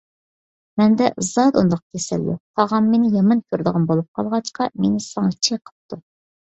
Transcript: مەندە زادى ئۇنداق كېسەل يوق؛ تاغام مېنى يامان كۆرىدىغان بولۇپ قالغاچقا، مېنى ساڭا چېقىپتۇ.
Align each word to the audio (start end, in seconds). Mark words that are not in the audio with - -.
مەندە 0.81 1.09
زادى 1.27 1.61
ئۇنداق 1.61 1.83
كېسەل 1.97 2.25
يوق؛ 2.31 2.41
تاغام 2.61 2.89
مېنى 2.95 3.13
يامان 3.19 3.45
كۆرىدىغان 3.51 3.87
بولۇپ 3.95 4.11
قالغاچقا، 4.21 4.71
مېنى 4.83 5.07
ساڭا 5.13 5.33
چېقىپتۇ. 5.41 6.05